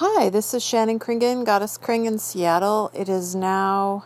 Hi, 0.00 0.30
this 0.30 0.54
is 0.54 0.64
Shannon 0.64 1.00
Kringen, 1.00 1.44
Goddess 1.44 1.76
Kring 1.76 2.06
in 2.06 2.20
Seattle. 2.20 2.88
It 2.94 3.08
is 3.08 3.34
now 3.34 4.04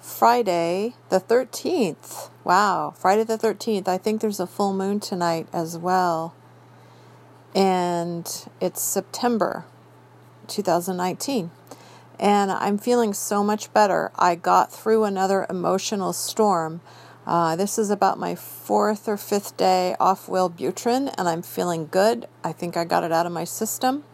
Friday 0.00 0.94
the 1.10 1.20
13th. 1.20 2.30
Wow, 2.42 2.94
Friday 2.96 3.22
the 3.22 3.36
13th. 3.36 3.86
I 3.86 3.98
think 3.98 4.22
there's 4.22 4.40
a 4.40 4.46
full 4.46 4.72
moon 4.72 4.98
tonight 4.98 5.46
as 5.52 5.76
well. 5.76 6.34
And 7.54 8.26
it's 8.62 8.80
September 8.80 9.66
2019. 10.48 11.50
And 12.18 12.50
I'm 12.50 12.78
feeling 12.78 13.12
so 13.12 13.44
much 13.44 13.70
better. 13.74 14.12
I 14.16 14.36
got 14.36 14.72
through 14.72 15.04
another 15.04 15.46
emotional 15.50 16.14
storm. 16.14 16.80
Uh, 17.26 17.56
this 17.56 17.78
is 17.78 17.90
about 17.90 18.18
my 18.18 18.34
fourth 18.34 19.06
or 19.06 19.18
fifth 19.18 19.58
day 19.58 19.96
off 20.00 20.28
Wellbutrin, 20.28 21.14
and 21.18 21.28
I'm 21.28 21.42
feeling 21.42 21.88
good. 21.88 22.26
I 22.42 22.52
think 22.52 22.74
I 22.74 22.86
got 22.86 23.04
it 23.04 23.12
out 23.12 23.26
of 23.26 23.32
my 23.32 23.44
system. 23.44 24.04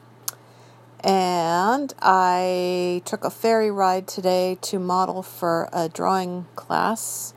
And 1.04 1.92
I 2.00 3.02
took 3.04 3.24
a 3.24 3.30
ferry 3.30 3.70
ride 3.70 4.06
today 4.06 4.56
to 4.62 4.78
model 4.78 5.22
for 5.22 5.68
a 5.72 5.88
drawing 5.88 6.46
class. 6.54 7.34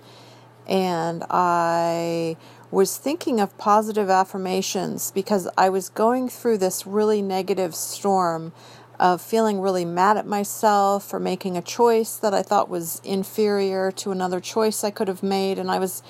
And 0.67 1.23
I 1.29 2.37
was 2.69 2.97
thinking 2.97 3.39
of 3.39 3.57
positive 3.57 4.09
affirmations 4.09 5.11
because 5.11 5.47
I 5.57 5.69
was 5.69 5.89
going 5.89 6.29
through 6.29 6.59
this 6.59 6.85
really 6.85 7.21
negative 7.21 7.73
storm 7.73 8.53
of 8.99 9.21
feeling 9.21 9.59
really 9.59 9.85
mad 9.85 10.17
at 10.17 10.27
myself 10.27 11.03
for 11.03 11.19
making 11.19 11.57
a 11.57 11.61
choice 11.61 12.15
that 12.17 12.33
I 12.33 12.41
thought 12.43 12.69
was 12.69 13.01
inferior 13.03 13.91
to 13.93 14.11
another 14.11 14.39
choice 14.39 14.83
I 14.83 14.91
could 14.91 15.07
have 15.07 15.23
made. 15.23 15.57
And 15.57 15.71
I 15.71 15.79
was, 15.79 16.03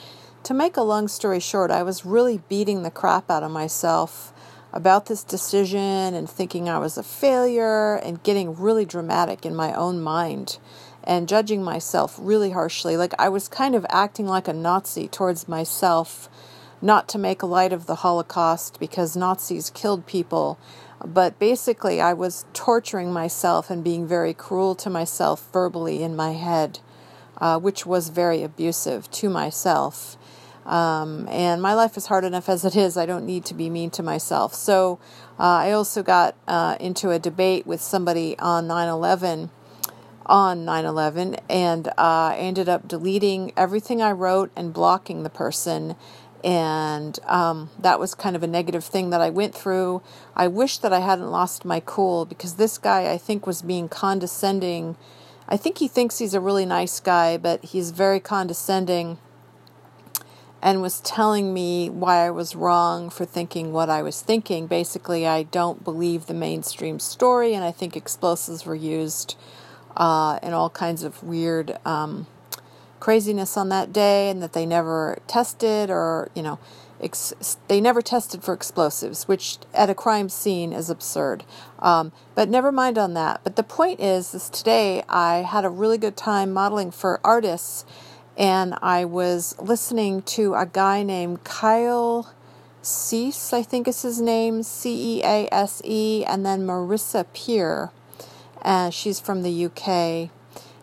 to 0.44 0.54
make 0.54 0.78
a 0.78 0.82
long 0.82 1.08
story 1.08 1.40
short, 1.40 1.72
I 1.72 1.84
was 1.84 2.06
really 2.06 2.42
beating 2.50 2.84
the 2.84 2.92
crap 2.92 3.32
out 3.32 3.44
of 3.44 3.52
myself 3.52 4.34
about 4.76 5.06
this 5.06 5.24
decision 5.24 6.14
and 6.14 6.30
thinking 6.30 6.68
I 6.68 6.80
was 6.80 6.98
a 6.98 7.04
failure 7.04 7.96
and 7.96 8.22
getting 8.22 8.60
really 8.60 8.84
dramatic 8.84 9.46
in 9.46 9.56
my 9.56 9.74
own 9.74 10.02
mind 10.02 10.60
and 11.06 11.30
judging 11.30 11.64
myself 11.64 12.18
really 12.20 12.52
harshly. 12.52 12.98
Like 12.98 13.14
I 13.18 13.30
was 13.30 13.48
kind 13.48 13.74
of 13.74 13.86
acting 13.90 14.28
like 14.28 14.50
a 14.50 14.54
Nazi 14.54 15.08
towards 15.08 15.48
myself, 15.48 16.30
not 16.82 17.08
to 17.10 17.18
make 17.18 17.42
light 17.42 17.72
of 17.72 17.86
the 17.86 17.96
Holocaust 17.96 18.80
because 18.80 19.16
Nazis 19.16 19.70
killed 19.70 20.06
people. 20.06 20.60
But 21.04 21.40
basically, 21.40 22.02
I 22.02 22.14
was 22.14 22.46
torturing 22.54 23.14
myself 23.14 23.70
and 23.70 23.84
being 23.84 24.08
very 24.08 24.34
cruel 24.34 24.76
to 24.76 24.90
myself 24.90 25.48
verbally 25.54 26.04
in 26.04 26.16
my 26.16 26.32
head, 26.34 26.80
uh, 27.38 27.60
which 27.60 27.86
was 27.86 28.10
very 28.10 28.44
abusive 28.44 29.10
to 29.12 29.30
myself. 29.30 30.18
Um, 30.66 31.28
and 31.30 31.62
my 31.62 31.74
life 31.74 31.96
is 31.96 32.08
hard 32.08 32.24
enough 32.24 32.50
as 32.50 32.66
it 32.66 32.76
is. 32.76 32.98
I 32.98 33.06
don't 33.06 33.26
need 33.26 33.46
to 33.46 33.54
be 33.54 33.70
mean 33.70 33.92
to 33.92 34.04
myself. 34.04 34.54
So 34.54 35.00
uh, 35.40 35.44
I 35.44 35.72
also 35.72 36.02
got 36.02 36.36
uh, 36.48 36.78
into 36.80 37.12
a 37.12 37.20
debate 37.20 37.68
with 37.68 37.82
somebody 37.82 38.38
on 38.40 38.68
9 38.68 38.88
11 38.88 39.52
on 40.26 40.66
9 40.66 40.86
11 40.86 41.36
and 41.50 41.88
uh, 41.90 41.92
I 41.98 42.38
ended 42.40 42.68
up 42.68 42.88
deleting 42.88 43.54
everything 43.56 44.02
I 44.02 44.12
wrote 44.12 44.52
and 44.56 44.74
blocking 44.74 45.24
the 45.24 45.30
person. 45.30 45.96
And 46.44 47.18
um, 47.26 47.70
that 47.80 48.00
was 48.00 48.14
kind 48.14 48.36
of 48.36 48.44
a 48.44 48.48
negative 48.48 48.84
thing 48.84 49.10
that 49.12 49.22
I 49.22 49.30
went 49.30 49.56
through. 49.56 50.02
I 50.36 50.48
wish 50.48 50.78
that 50.80 50.94
I 50.94 51.00
hadn't 51.00 51.32
lost 51.32 51.66
my 51.66 51.80
cool 51.80 52.26
because 52.26 52.56
this 52.56 52.78
guy, 52.78 53.12
I 53.12 53.18
think, 53.18 53.48
was 53.48 53.64
being 53.64 53.90
condescending. 53.90 54.96
I 55.48 55.58
think 55.58 55.80
he 55.80 55.88
thinks 55.88 56.20
he's 56.20 56.36
a 56.36 56.40
really 56.40 56.66
nice 56.66 57.00
guy, 57.00 57.38
but 57.38 57.64
he's 57.66 57.90
very 57.92 58.20
condescending 58.20 59.18
and 60.62 60.82
was 60.82 61.00
telling 61.02 61.54
me 61.54 61.90
why 61.90 62.26
I 62.26 62.32
was 62.32 62.56
wrong 62.56 63.10
for 63.10 63.26
thinking 63.26 63.72
what 63.72 63.90
I 63.90 64.02
was 64.02 64.22
thinking. 64.22 64.68
Basically, 64.68 65.28
I 65.28 65.44
don't 65.44 65.84
believe 65.84 66.26
the 66.26 66.34
mainstream 66.34 67.00
story, 67.00 67.54
and 67.54 67.64
I 67.64 67.72
think 67.72 67.96
explosives 67.96 68.66
were 68.66 68.76
used 68.76 69.36
uh, 69.96 70.40
in 70.42 70.54
all 70.54 70.70
kinds 70.70 71.04
of 71.04 71.24
weird 71.24 71.78
um, 71.86 72.28
craziness 73.00 73.58
on 73.58 73.70
that 73.70 73.94
day, 73.94 74.30
and 74.30 74.42
that 74.42 74.54
they 74.54 74.66
never 74.66 75.20
tested 75.28 75.90
or, 75.90 76.32
you 76.34 76.42
know, 76.42 76.58
ex- 77.02 77.58
they 77.68 77.80
never 77.80 78.02
tested 78.02 78.44
for 78.44 78.54
explosives, 78.54 79.28
which 79.28 79.58
at 79.74 79.90
a 79.90 79.96
crime 79.96 80.30
scene 80.30 80.74
is 80.74 80.90
absurd. 80.90 81.44
Um, 81.80 82.12
but 82.34 82.50
never 82.50 82.72
mind 82.72 82.98
on 82.98 83.14
that. 83.14 83.42
But 83.44 83.56
the 83.56 83.64
point 83.64 84.00
is, 84.00 84.34
is 84.34 84.50
today 84.50 85.04
I 85.08 85.38
had 85.38 85.66
a 85.66 85.70
really 85.70 85.98
good 85.98 86.18
time 86.18 86.52
modeling 86.52 86.92
for 86.92 87.20
artists 87.24 87.86
and 88.38 88.76
I 88.82 89.06
was 89.06 89.56
listening 89.60 90.22
to 90.24 90.56
a 90.56 90.66
guy 90.66 91.04
named 91.04 91.44
Kyle 91.44 92.34
Cease, 92.82 93.54
I 93.54 93.64
think 93.64 93.88
is 93.88 94.02
his 94.02 94.22
name, 94.22 94.62
C 94.62 95.18
E 95.18 95.24
A 95.24 95.48
S 95.52 95.82
E, 95.84 96.24
and 96.26 96.46
then 96.46 96.68
Marissa 96.68 97.26
Peer. 97.34 97.92
Uh, 98.62 98.90
she's 98.90 99.20
from 99.20 99.44
the 99.44 99.66
UK, 99.66 100.30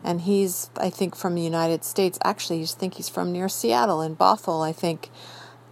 and 0.02 0.22
he's, 0.22 0.70
I 0.76 0.88
think, 0.88 1.14
from 1.14 1.34
the 1.34 1.42
United 1.42 1.84
States. 1.84 2.18
Actually, 2.24 2.62
I 2.62 2.66
think 2.66 2.94
he's 2.94 3.08
from 3.08 3.32
near 3.32 3.48
Seattle 3.48 4.00
in 4.00 4.16
Bothell, 4.16 4.66
I 4.66 4.72
think. 4.72 5.10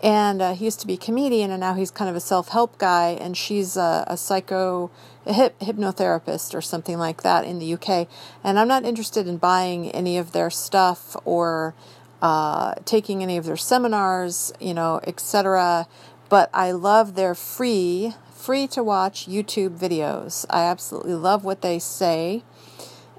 And 0.03 0.41
uh, 0.41 0.55
he 0.55 0.65
used 0.65 0.81
to 0.81 0.87
be 0.87 0.95
a 0.95 0.99
comedian, 0.99 1.51
and 1.51 1.61
now 1.61 1.75
he's 1.75 1.91
kind 1.91 2.09
of 2.09 2.17
a 2.17 2.21
self 2.21 2.49
help 2.49 2.79
guy, 2.79 3.11
and 3.11 3.37
she's 3.37 3.77
a, 3.77 4.05
a 4.07 4.17
psycho 4.17 4.91
a 5.27 5.33
hip, 5.33 5.59
hypnotherapist 5.61 6.55
or 6.55 6.61
something 6.61 6.99
like 6.99 7.23
that 7.23 7.45
in 7.45 7.59
the 7.59 7.75
UK. 7.75 8.09
And 8.43 8.59
I'm 8.59 8.69
not 8.69 8.85
interested 8.85 9.27
in 9.27 9.37
buying 9.37 9.91
any 9.91 10.19
of 10.19 10.33
their 10.33 10.51
stuff 10.51 11.17
or 11.25 11.75
uh, 12.23 12.75
taking 12.85 13.23
any 13.23 13.37
of 13.37 13.45
their 13.45 13.57
seminars, 13.57 14.53
you 14.61 14.75
know, 14.75 15.01
etc. 15.07 15.87
But 16.29 16.51
I 16.53 16.71
love 16.73 17.15
their 17.15 17.35
free, 17.35 18.15
free 18.33 18.67
to 18.69 18.83
watch 18.83 19.29
YouTube 19.29 19.79
videos. 19.79 20.47
I 20.51 20.65
absolutely 20.65 21.15
love 21.15 21.45
what 21.45 21.63
they 21.63 21.79
say. 21.79 22.43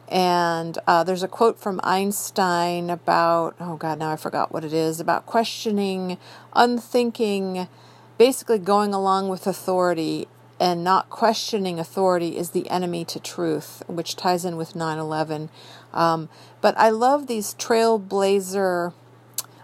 And 0.08 0.78
uh, 0.88 1.06
there's 1.06 1.24
a 1.24 1.28
quote 1.28 1.58
from 1.58 1.80
Einstein 1.84 2.90
about, 2.90 3.56
oh 3.62 3.78
God, 3.78 3.98
now 3.98 4.12
I 4.12 4.18
forgot 4.18 4.52
what 4.52 4.66
it 4.66 4.74
is, 4.74 5.00
about 5.00 5.26
questioning, 5.26 6.18
unthinking, 6.54 7.70
basically 8.18 8.60
going 8.60 8.94
along 8.94 9.30
with 9.30 9.48
authority 9.48 10.28
and 10.62 10.84
not 10.84 11.10
questioning 11.10 11.80
authority 11.80 12.38
is 12.38 12.52
the 12.52 12.70
enemy 12.70 13.04
to 13.04 13.20
truth, 13.20 13.82
which 13.88 14.16
ties 14.16 14.46
in 14.46 14.58
with 14.58 14.76
9 14.76 15.00
11. 15.00 15.50
Um, 15.92 16.30
but 16.62 16.78
I 16.78 16.92
love 16.92 17.26
these 17.26 17.56
trailblazer, 17.56 18.94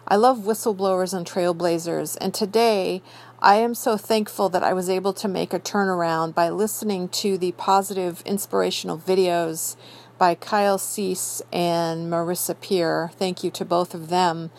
I 0.08 0.16
love 0.16 0.40
whistleblowers 0.40 1.14
and 1.14 1.24
trailblazers. 1.24 2.18
And 2.20 2.34
today, 2.34 3.04
I 3.40 3.58
am 3.58 3.76
so 3.76 3.96
thankful 3.96 4.50
that 4.50 4.64
I 4.64 4.74
was 4.74 4.90
able 4.90 5.14
to 5.14 5.28
make 5.28 5.54
a 5.54 5.60
turnaround 5.60 6.34
by 6.34 6.50
listening 6.50 7.10
to 7.10 7.38
the 7.38 7.52
positive 7.52 8.24
inspirational 8.26 8.98
videos 8.98 9.76
by 10.18 10.34
Kyle 10.34 10.80
Cease 10.80 11.44
and 11.54 12.12
Marissa 12.12 12.60
Peer. 12.60 13.12
Thank 13.14 13.44
you 13.44 13.52
to 13.52 13.64
both 13.64 13.94
of 13.94 14.10
them. 14.10 14.50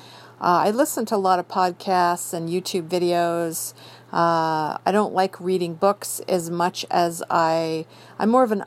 Uh, 0.40 0.62
I 0.66 0.70
listen 0.70 1.04
to 1.06 1.16
a 1.16 1.18
lot 1.18 1.40
of 1.40 1.48
podcasts 1.48 2.32
and 2.32 2.48
YouTube 2.48 2.88
videos. 2.88 3.74
Uh, 4.12 4.78
I 4.86 4.90
don't 4.92 5.12
like 5.12 5.38
reading 5.40 5.74
books 5.74 6.20
as 6.28 6.50
much 6.50 6.86
as 6.90 7.22
I. 7.28 7.86
I'm 8.18 8.30
more 8.30 8.44
of 8.44 8.52
an 8.52 8.64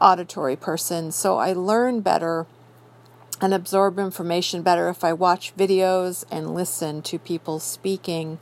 auditory 0.00 0.56
person, 0.56 1.12
so 1.12 1.38
I 1.38 1.52
learn 1.52 2.00
better 2.00 2.46
and 3.40 3.54
absorb 3.54 3.98
information 3.98 4.62
better 4.62 4.88
if 4.88 5.04
I 5.04 5.12
watch 5.12 5.56
videos 5.56 6.24
and 6.30 6.54
listen 6.54 7.02
to 7.02 7.18
people 7.18 7.58
speaking. 7.60 8.38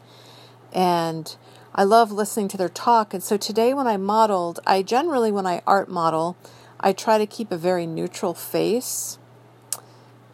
And 0.72 1.36
I 1.74 1.84
love 1.84 2.10
listening 2.10 2.48
to 2.48 2.56
their 2.56 2.68
talk. 2.68 3.14
And 3.14 3.22
so 3.22 3.36
today, 3.36 3.74
when 3.74 3.86
I 3.86 3.96
modeled, 3.96 4.58
I 4.66 4.82
generally, 4.82 5.30
when 5.30 5.46
I 5.46 5.62
art 5.66 5.88
model, 5.88 6.36
I 6.80 6.92
try 6.92 7.18
to 7.18 7.26
keep 7.26 7.52
a 7.52 7.56
very 7.56 7.86
neutral 7.86 8.34
face. 8.34 9.18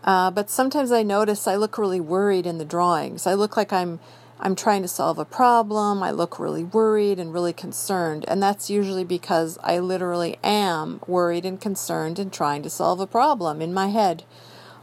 Uh, 0.02 0.30
but 0.30 0.50
sometimes 0.50 0.92
I 0.92 1.02
notice 1.02 1.46
I 1.46 1.56
look 1.56 1.78
really 1.78 2.00
worried 2.00 2.46
in 2.46 2.58
the 2.58 2.64
drawings. 2.64 3.26
I 3.26 3.34
look 3.34 3.56
like 3.56 3.72
I'm 3.72 4.00
I'm 4.44 4.54
trying 4.54 4.82
to 4.82 4.88
solve 4.88 5.18
a 5.18 5.24
problem. 5.24 6.02
I 6.02 6.10
look 6.10 6.38
really 6.38 6.64
worried 6.64 7.18
and 7.18 7.32
really 7.32 7.54
concerned. 7.54 8.26
And 8.28 8.42
that's 8.42 8.68
usually 8.68 9.02
because 9.02 9.58
I 9.62 9.78
literally 9.78 10.36
am 10.44 11.00
worried 11.06 11.46
and 11.46 11.58
concerned 11.58 12.18
and 12.18 12.30
trying 12.30 12.62
to 12.62 12.68
solve 12.68 13.00
a 13.00 13.06
problem 13.06 13.62
in 13.62 13.72
my 13.72 13.86
head. 13.86 14.24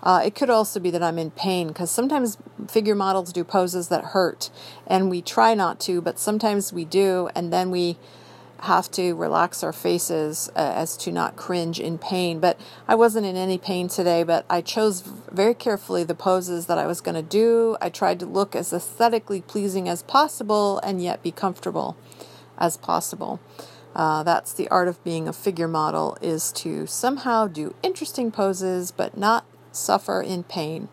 Uh, 0.02 0.24
it 0.26 0.34
could 0.34 0.50
also 0.50 0.80
be 0.80 0.90
that 0.90 1.04
I'm 1.04 1.20
in 1.20 1.30
pain 1.30 1.68
because 1.68 1.92
sometimes 1.92 2.40
figure 2.68 2.96
models 2.96 3.32
do 3.32 3.44
poses 3.44 3.90
that 3.90 4.06
hurt 4.06 4.50
and 4.88 5.12
we 5.12 5.22
try 5.22 5.54
not 5.54 5.80
to, 5.82 6.02
but 6.02 6.18
sometimes 6.18 6.74
we 6.74 6.84
do, 6.84 7.30
and 7.36 7.54
then 7.54 7.70
we 7.70 8.00
have 8.62 8.92
to 8.92 9.16
relax 9.16 9.64
our 9.64 9.74
faces 9.74 10.50
uh, 10.56 10.74
as 10.76 10.96
to 10.96 11.12
not 11.12 11.36
cringe 11.36 11.80
in 11.80 11.98
pain. 11.98 12.40
But 12.40 12.60
I 12.88 12.94
wasn't 12.94 13.26
in 13.26 13.36
any 13.36 13.58
pain 13.58 13.88
today, 13.88 14.24
but 14.24 14.46
I 14.50 14.62
chose 14.62 15.02
very 15.02 15.56
carefully 15.56 16.04
the 16.04 16.14
poses 16.14 16.68
that 16.68 16.78
I 16.78 16.86
was 16.86 17.02
going 17.02 17.16
to 17.16 17.24
do. 17.24 17.76
I 17.82 17.90
tried 17.90 18.20
to 18.20 18.26
look 18.28 18.56
as 18.56 18.72
aesthetically 18.72 19.42
pleasing 19.42 19.90
as 19.90 20.04
possible 20.04 20.80
and 20.80 21.02
yet 21.02 21.24
be 21.24 21.32
comfortable 21.32 21.98
as 22.58 22.78
possible. 22.78 23.40
Uh, 23.96 24.22
that's 24.24 24.54
the 24.54 24.70
art 24.70 24.88
of 24.88 25.04
being 25.04 25.28
a 25.28 25.34
figure 25.34 25.68
model 25.68 26.18
is 26.22 26.52
to 26.52 26.86
somehow 26.86 27.48
do 27.48 27.76
interesting 27.82 28.32
poses 28.32 28.92
but 28.92 29.18
not 29.18 29.44
suffer 29.72 30.22
in 30.22 30.44
pain. 30.44 30.88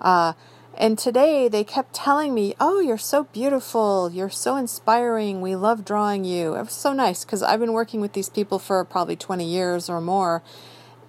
Uh, 0.00 0.34
And 0.78 0.98
today 0.98 1.48
they 1.48 1.64
kept 1.64 1.94
telling 1.94 2.34
me, 2.34 2.54
Oh, 2.60 2.80
you're 2.80 2.98
so 2.98 3.24
beautiful. 3.24 4.10
You're 4.10 4.28
so 4.28 4.56
inspiring. 4.56 5.40
We 5.40 5.56
love 5.56 5.84
drawing 5.84 6.24
you. 6.24 6.54
It 6.54 6.64
was 6.64 6.72
so 6.72 6.92
nice 6.92 7.24
because 7.24 7.42
I've 7.42 7.60
been 7.60 7.72
working 7.72 8.00
with 8.00 8.12
these 8.12 8.28
people 8.28 8.58
for 8.58 8.84
probably 8.84 9.16
20 9.16 9.44
years 9.44 9.88
or 9.88 10.00
more. 10.00 10.42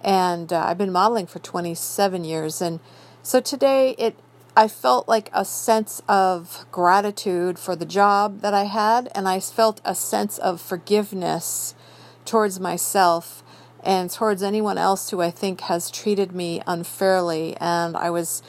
And 0.02 0.52
uh, 0.52 0.64
I've 0.64 0.78
been 0.78 0.92
modeling 0.92 1.26
for 1.26 1.38
27 1.38 2.24
years. 2.24 2.62
And 2.62 2.80
so 3.22 3.40
today 3.40 3.94
it, 3.98 4.16
I 4.56 4.68
felt 4.68 5.06
like 5.06 5.28
a 5.34 5.44
sense 5.44 6.00
of 6.08 6.64
gratitude 6.72 7.58
for 7.58 7.76
the 7.76 7.84
job 7.84 8.40
that 8.40 8.54
I 8.54 8.64
had. 8.64 9.10
And 9.14 9.28
I 9.28 9.38
felt 9.38 9.82
a 9.84 9.94
sense 9.94 10.38
of 10.38 10.62
forgiveness 10.62 11.74
towards 12.24 12.58
myself 12.58 13.42
and 13.84 14.10
towards 14.10 14.42
anyone 14.42 14.78
else 14.78 15.10
who 15.10 15.20
I 15.20 15.30
think 15.30 15.60
has 15.62 15.90
treated 15.90 16.32
me 16.32 16.62
unfairly. 16.66 17.54
And 17.60 17.96
I 17.96 18.08
was 18.08 18.42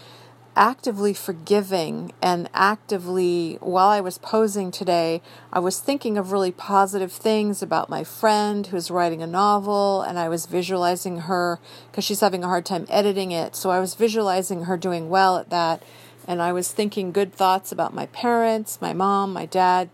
actively 0.60 1.14
forgiving 1.14 2.12
and 2.22 2.50
actively, 2.54 3.58
while 3.62 3.88
I 3.88 4.02
was 4.02 4.18
posing 4.18 4.72
today, 4.72 5.22
I 5.54 5.60
was 5.60 5.80
thinking 5.80 6.18
of 6.18 6.34
really 6.34 6.52
positive 6.52 7.14
things 7.14 7.62
about 7.62 7.90
my 7.90 8.04
friend 8.04 8.68
who's 8.68 8.92
writing 8.92 9.24
a 9.24 9.28
novel, 9.28 10.02
and 10.02 10.20
I 10.20 10.28
was 10.28 10.48
visualizing 10.48 11.22
her 11.22 11.60
because 11.90 12.04
she's 12.04 12.20
having 12.20 12.44
a 12.44 12.48
hard 12.48 12.66
time 12.66 12.86
editing 12.90 13.32
it. 13.32 13.56
So 13.56 13.70
I 13.70 13.80
was 13.80 13.96
visualizing 13.96 14.66
her 14.66 14.76
doing 14.76 15.10
well 15.10 15.38
at 15.38 15.50
that, 15.50 15.82
and 16.28 16.42
I 16.42 16.52
was 16.52 16.74
thinking 16.74 17.14
good 17.14 17.34
thoughts 17.34 17.72
about 17.72 17.94
my 17.94 18.08
parents, 18.08 18.82
my 18.82 18.92
mom, 18.92 19.32
my 19.32 19.46
dad, 19.46 19.90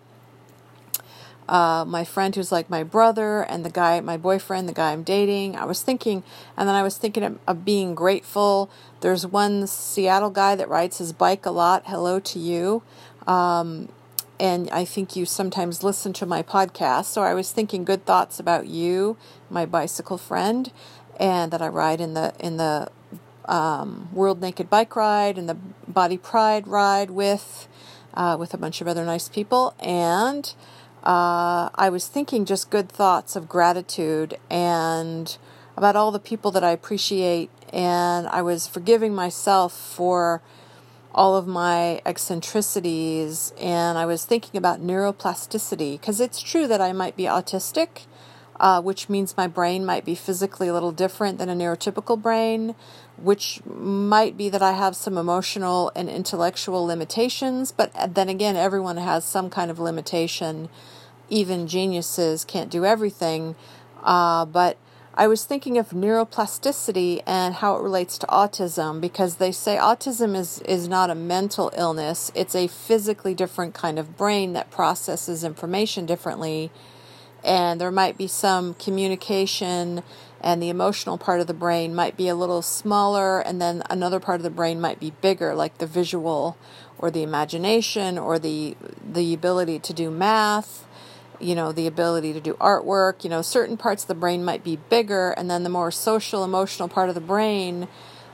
uh, 1.47 1.85
my 1.87 2.03
friend 2.03 2.35
who's 2.35 2.51
like 2.51 2.69
my 2.69 2.83
brother 2.83 3.41
and 3.41 3.63
the 3.63 3.69
guy, 3.69 3.99
my 4.01 4.17
boyfriend, 4.17 4.67
the 4.67 4.73
guy 4.73 4.91
I'm 4.91 5.03
dating. 5.03 5.55
I 5.55 5.65
was 5.65 5.81
thinking, 5.81 6.23
and 6.57 6.67
then 6.67 6.75
I 6.75 6.83
was 6.83 6.97
thinking 6.97 7.23
of, 7.23 7.39
of, 7.47 7.63
being 7.63 7.93
grateful. 7.93 8.69
There's 9.01 9.27
one 9.27 9.67
Seattle 9.67 10.31
guy 10.31 10.55
that 10.55 10.67
rides 10.67 10.97
his 10.97 11.13
bike 11.13 11.45
a 11.45 11.51
lot. 11.51 11.83
Hello 11.85 12.19
to 12.19 12.39
you. 12.39 12.81
Um, 13.27 13.89
and 14.39 14.69
I 14.71 14.85
think 14.85 15.15
you 15.15 15.25
sometimes 15.25 15.83
listen 15.83 16.13
to 16.13 16.25
my 16.25 16.41
podcast. 16.41 17.05
So 17.05 17.21
I 17.21 17.33
was 17.33 17.51
thinking 17.51 17.85
good 17.85 18.05
thoughts 18.05 18.39
about 18.39 18.67
you, 18.67 19.17
my 19.49 19.65
bicycle 19.65 20.17
friend, 20.17 20.71
and 21.19 21.51
that 21.51 21.61
I 21.61 21.67
ride 21.67 22.01
in 22.01 22.15
the 22.15 22.33
in 22.39 22.57
the 22.57 22.89
um, 23.47 24.09
World 24.11 24.41
Naked 24.41 24.69
Bike 24.69 24.95
Ride 24.95 25.37
and 25.37 25.47
the 25.47 25.57
Body 25.87 26.17
Pride 26.17 26.67
ride 26.67 27.11
with, 27.11 27.67
uh, 28.13 28.35
with 28.39 28.53
a 28.53 28.57
bunch 28.57 28.81
of 28.81 28.87
other 28.87 29.05
nice 29.05 29.29
people, 29.29 29.75
and 29.79 30.53
uh, 31.05 31.69
I 31.75 31.89
was 31.89 32.07
thinking 32.07 32.45
just 32.45 32.71
good 32.71 32.89
thoughts 32.89 33.35
of 33.35 33.47
gratitude 33.47 34.39
and 34.49 35.37
about 35.77 35.95
all 35.95 36.11
the 36.11 36.19
people 36.19 36.49
that 36.51 36.63
I 36.63 36.71
appreciate, 36.71 37.51
and 37.71 38.27
I 38.27 38.41
was 38.41 38.67
forgiving 38.67 39.13
myself 39.13 39.73
for 39.73 40.41
all 41.13 41.35
of 41.35 41.47
my 41.47 42.01
eccentricities, 42.05 43.53
and 43.59 43.97
I 43.97 44.05
was 44.05 44.25
thinking 44.25 44.57
about 44.57 44.81
neuroplasticity 44.81 45.99
because 45.99 46.19
it's 46.19 46.41
true 46.41 46.67
that 46.67 46.81
I 46.81 46.91
might 46.91 47.15
be 47.15 47.23
autistic. 47.23 48.05
Uh, 48.57 48.81
which 48.81 49.09
means 49.09 49.35
my 49.35 49.47
brain 49.47 49.85
might 49.85 50.05
be 50.05 50.15
physically 50.15 50.69
a 50.69 50.73
little 50.73 50.93
different 50.93 51.39
than 51.39 51.49
a 51.49 51.53
neurotypical 51.53 52.21
brain, 52.21 52.73
which 53.17 53.65
might 53.65 54.37
be 54.37 54.49
that 54.49 54.61
I 54.61 54.73
have 54.73 54.95
some 54.95 55.17
emotional 55.17 55.91
and 55.95 56.09
intellectual 56.09 56.85
limitations, 56.85 57.71
but 57.71 57.91
then 58.13 58.29
again, 58.29 58.55
everyone 58.55 58.97
has 58.97 59.25
some 59.25 59.49
kind 59.49 59.71
of 59.71 59.79
limitation 59.79 60.69
even 61.29 61.67
geniuses 61.67 62.45
can't 62.45 62.69
do 62.69 62.85
everything. 62.85 63.55
Uh, 64.03 64.45
but 64.45 64.77
I 65.13 65.27
was 65.27 65.45
thinking 65.45 65.77
of 65.77 65.89
neuroplasticity 65.89 67.21
and 67.25 67.55
how 67.55 67.77
it 67.77 67.81
relates 67.81 68.17
to 68.19 68.27
autism 68.27 68.99
because 68.99 69.35
they 69.35 69.51
say 69.51 69.77
autism 69.77 70.35
is, 70.35 70.59
is 70.61 70.87
not 70.87 71.09
a 71.09 71.15
mental 71.15 71.71
illness, 71.77 72.31
it's 72.35 72.55
a 72.55 72.67
physically 72.67 73.33
different 73.33 73.73
kind 73.73 73.97
of 73.97 74.17
brain 74.17 74.53
that 74.53 74.71
processes 74.71 75.43
information 75.43 76.05
differently. 76.05 76.71
And 77.43 77.79
there 77.79 77.91
might 77.91 78.17
be 78.17 78.27
some 78.27 78.73
communication, 78.73 80.01
and 80.45 80.63
the 80.63 80.69
emotional 80.69 81.17
part 81.17 81.41
of 81.41 81.47
the 81.47 81.53
brain 81.53 81.93
might 81.93 82.15
be 82.15 82.29
a 82.29 82.35
little 82.35 82.61
smaller, 82.61 83.41
and 83.41 83.61
then 83.61 83.83
another 83.89 84.21
part 84.21 84.39
of 84.39 84.43
the 84.43 84.49
brain 84.49 84.79
might 84.79 84.99
be 84.99 85.11
bigger, 85.19 85.53
like 85.53 85.79
the 85.79 85.87
visual 85.87 86.55
or 86.97 87.11
the 87.11 87.23
imagination 87.23 88.17
or 88.17 88.39
the, 88.39 88.77
the 89.05 89.33
ability 89.33 89.79
to 89.79 89.93
do 89.93 90.09
math 90.09 90.85
you 91.39 91.55
know, 91.55 91.71
the 91.71 91.87
ability 91.87 92.33
to 92.33 92.39
do 92.39 92.53
artwork. 92.55 93.23
You 93.23 93.29
know, 93.29 93.41
certain 93.41 93.77
parts 93.77 94.03
of 94.03 94.07
the 94.07 94.15
brain 94.15 94.43
might 94.43 94.63
be 94.63 94.77
bigger, 94.89 95.31
and 95.31 95.49
then 95.49 95.63
the 95.63 95.69
more 95.69 95.91
social, 95.91 96.43
emotional 96.43 96.87
part 96.87 97.09
of 97.09 97.15
the 97.15 97.21
brain 97.21 97.87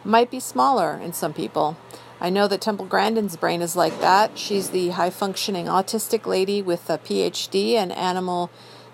might 0.04 0.32
be 0.32 0.40
smaller 0.40 1.00
in 1.02 1.14
some 1.14 1.34
people. 1.34 1.78
I 2.20 2.30
know 2.30 2.48
that 2.48 2.62
Temple 2.62 2.86
Grandin's 2.86 3.36
brain 3.36 3.62
is 3.62 3.76
like 3.76 4.00
that. 4.02 4.38
She's 4.38 4.70
the 4.70 4.90
high 4.90 5.10
functioning 5.10 5.66
autistic 5.66 6.26
lady 6.26 6.62
with 6.62 6.90
a 6.90 7.00
PhD 7.00 7.72
in 7.72 7.92
animal 7.92 8.52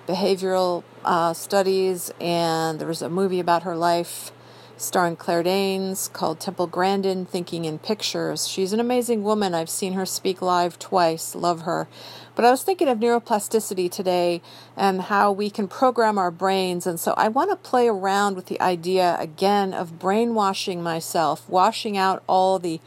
behavioral 0.07 0.83
uh, 1.04 1.33
studies, 1.33 2.12
and 2.19 2.80
there 2.80 2.88
was 2.88 3.01
a 3.01 3.09
movie 3.09 3.39
about 3.39 3.63
her 3.63 3.75
life 3.75 4.31
starring 4.77 5.15
Claire 5.15 5.44
Danes 5.44 6.07
called 6.07 6.39
Temple 6.39 6.68
Grandin 6.68 7.25
Thinking 7.25 7.65
in 7.65 7.80
Pictures. 7.80 8.48
She's 8.48 8.74
an 8.74 8.80
amazing 8.80 9.24
woman. 9.24 9.56
I've 9.56 9.69
seen 9.69 9.94
her 9.94 10.06
speak 10.06 10.42
live 10.42 10.77
twice. 10.77 11.33
Love 11.33 11.62
her. 11.62 11.88
But 12.36 12.45
I 12.45 12.51
was 12.51 12.62
thinking 12.62 12.88
of 12.88 13.00
neuroplasticity 13.00 13.89
today 13.89 14.42
and 14.75 15.01
how 15.01 15.31
we 15.31 15.50
can 15.50 15.68
program 15.68 16.19
our 16.19 16.30
brains. 16.30 16.86
And 16.86 17.00
so 17.00 17.15
I 17.18 17.27
want 17.27 17.50
to 17.50 17.56
play 17.56 17.88
around 17.88 18.36
with 18.36 18.45
the 18.45 18.62
idea 18.62 19.18
again 19.19 19.74
of 19.74 19.98
brainwashing 19.98 20.83
myself, 20.83 21.50
washing 21.50 21.98
out 21.98 22.24
all 22.27 22.59
the 22.59 22.80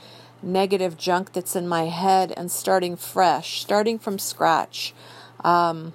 negative 0.42 0.96
junk 0.96 1.32
that's 1.32 1.56
in 1.56 1.66
my 1.66 1.86
head 1.86 2.32
and 2.36 2.50
starting 2.52 2.96
fresh, 2.96 3.60
starting 3.60 3.98
from 3.98 4.18
scratch. 4.18 4.94
Um, 5.42 5.92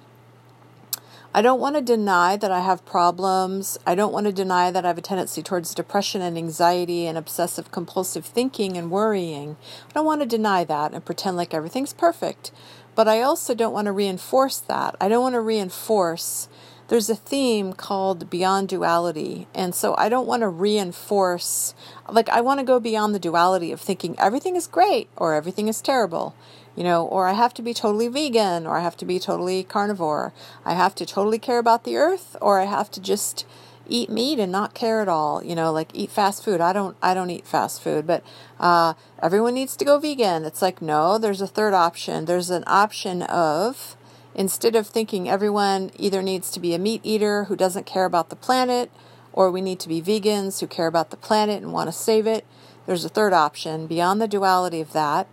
I 1.36 1.42
don't 1.42 1.60
want 1.60 1.76
to 1.76 1.82
deny 1.82 2.38
that 2.38 2.50
I 2.50 2.60
have 2.60 2.86
problems. 2.86 3.76
I 3.86 3.94
don't 3.94 4.10
want 4.14 4.24
to 4.24 4.32
deny 4.32 4.70
that 4.70 4.86
I 4.86 4.88
have 4.88 4.96
a 4.96 5.02
tendency 5.02 5.42
towards 5.42 5.74
depression 5.74 6.22
and 6.22 6.38
anxiety 6.38 7.06
and 7.06 7.18
obsessive 7.18 7.70
compulsive 7.70 8.24
thinking 8.24 8.78
and 8.78 8.90
worrying. 8.90 9.58
I 9.90 9.92
don't 9.92 10.06
want 10.06 10.22
to 10.22 10.26
deny 10.26 10.64
that 10.64 10.94
and 10.94 11.04
pretend 11.04 11.36
like 11.36 11.52
everything's 11.52 11.92
perfect. 11.92 12.52
But 12.94 13.06
I 13.06 13.20
also 13.20 13.54
don't 13.54 13.74
want 13.74 13.84
to 13.84 13.92
reinforce 13.92 14.60
that. 14.60 14.96
I 14.98 15.08
don't 15.08 15.20
want 15.20 15.34
to 15.34 15.42
reinforce. 15.42 16.48
There's 16.88 17.10
a 17.10 17.16
theme 17.16 17.72
called 17.72 18.30
beyond 18.30 18.68
duality. 18.68 19.48
And 19.54 19.74
so 19.74 19.94
I 19.98 20.08
don't 20.08 20.26
want 20.26 20.42
to 20.42 20.48
reinforce, 20.48 21.74
like, 22.08 22.28
I 22.28 22.40
want 22.40 22.60
to 22.60 22.66
go 22.66 22.78
beyond 22.78 23.14
the 23.14 23.18
duality 23.18 23.72
of 23.72 23.80
thinking 23.80 24.14
everything 24.18 24.54
is 24.54 24.66
great 24.66 25.08
or 25.16 25.34
everything 25.34 25.66
is 25.66 25.80
terrible, 25.80 26.34
you 26.76 26.84
know, 26.84 27.04
or 27.04 27.26
I 27.26 27.32
have 27.32 27.54
to 27.54 27.62
be 27.62 27.74
totally 27.74 28.08
vegan 28.08 28.66
or 28.66 28.76
I 28.76 28.82
have 28.82 28.96
to 28.98 29.04
be 29.04 29.18
totally 29.18 29.64
carnivore. 29.64 30.32
I 30.64 30.74
have 30.74 30.94
to 30.96 31.06
totally 31.06 31.38
care 31.38 31.58
about 31.58 31.84
the 31.84 31.96
earth 31.96 32.36
or 32.40 32.60
I 32.60 32.64
have 32.66 32.90
to 32.92 33.00
just 33.00 33.44
eat 33.88 34.10
meat 34.10 34.38
and 34.38 34.50
not 34.50 34.74
care 34.74 35.00
at 35.00 35.08
all 35.08 35.42
you 35.44 35.54
know 35.54 35.72
like 35.72 35.90
eat 35.94 36.10
fast 36.10 36.44
food 36.44 36.60
i 36.60 36.72
don't 36.72 36.96
i 37.02 37.14
don't 37.14 37.30
eat 37.30 37.46
fast 37.46 37.82
food 37.82 38.06
but 38.06 38.22
uh, 38.58 38.94
everyone 39.22 39.54
needs 39.54 39.76
to 39.76 39.84
go 39.84 39.98
vegan 39.98 40.44
it's 40.44 40.62
like 40.62 40.82
no 40.82 41.18
there's 41.18 41.40
a 41.40 41.46
third 41.46 41.74
option 41.74 42.24
there's 42.24 42.50
an 42.50 42.64
option 42.66 43.22
of 43.22 43.95
instead 44.36 44.76
of 44.76 44.86
thinking 44.86 45.28
everyone 45.28 45.90
either 45.96 46.22
needs 46.22 46.52
to 46.52 46.60
be 46.60 46.74
a 46.74 46.78
meat 46.78 47.00
eater 47.02 47.44
who 47.44 47.56
doesn't 47.56 47.86
care 47.86 48.04
about 48.04 48.30
the 48.30 48.36
planet 48.36 48.88
or 49.32 49.50
we 49.50 49.60
need 49.60 49.80
to 49.80 49.88
be 49.88 50.00
vegans 50.00 50.60
who 50.60 50.68
care 50.68 50.86
about 50.86 51.10
the 51.10 51.16
planet 51.16 51.60
and 51.60 51.72
want 51.72 51.88
to 51.88 51.92
save 51.92 52.28
it 52.28 52.46
there's 52.86 53.04
a 53.04 53.08
third 53.08 53.32
option 53.32 53.88
beyond 53.88 54.20
the 54.20 54.28
duality 54.28 54.80
of 54.80 54.92
that 54.92 55.26